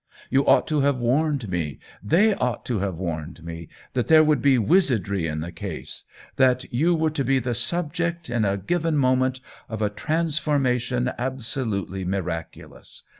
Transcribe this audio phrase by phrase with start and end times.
[0.31, 4.41] You ought to have warned me, they ought to have warned me, that there would
[4.41, 6.05] be wizardry in the case,
[6.37, 12.03] that you were to be the subject, at a given moment, of a transformation absolutely
[12.03, 13.03] mi raculous.